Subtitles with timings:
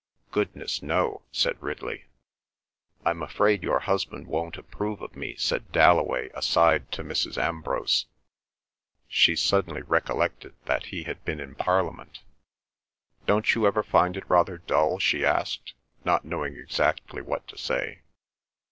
[0.31, 2.05] "Goodness, no," said Ridley.
[3.05, 7.37] "I'm afraid your husband won't approve of me," said Dalloway aside, to Mrs.
[7.37, 8.07] Ambrose.
[9.07, 12.23] She suddenly recollected that he had been in Parliament.
[13.27, 18.01] "Don't you ever find it rather dull?" she asked, not knowing exactly what to say.